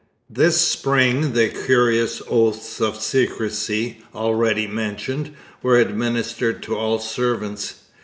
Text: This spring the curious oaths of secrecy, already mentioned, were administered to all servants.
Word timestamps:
This 0.31 0.59
spring 0.59 1.33
the 1.33 1.47
curious 1.49 2.23
oaths 2.27 2.81
of 2.81 2.99
secrecy, 2.99 3.99
already 4.15 4.65
mentioned, 4.65 5.35
were 5.61 5.77
administered 5.77 6.63
to 6.63 6.75
all 6.75 6.97
servants. 6.97 7.81